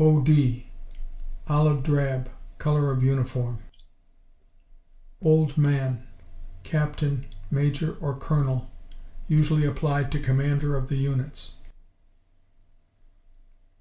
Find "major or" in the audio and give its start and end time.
7.52-8.16